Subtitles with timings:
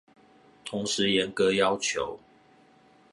[0.65, 2.17] 同時嚴格要求